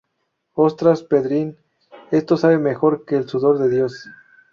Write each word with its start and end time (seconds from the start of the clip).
¡Ostras, 0.55 1.03
Pedrín! 1.03 1.59
Esto 2.09 2.35
sabe 2.35 2.57
mejor 2.57 3.05
que 3.05 3.17
el 3.17 3.29
sudor 3.29 3.59
de 3.59 3.69
Dios 3.69 4.07